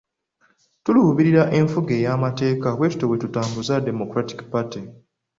Tuluubirira 0.83 1.41
nfuga 1.65 1.91
ey'amateeka, 1.97 2.67
bwetutyo 2.77 3.05
bwe 3.07 3.19
tutambuza 3.23 3.83
Democratic 3.87 4.39
Party 4.51 4.81